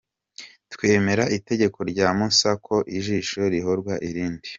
[0.73, 4.49] Twemera Itegeko rya Musa, ko ijisho rihorwa irindi.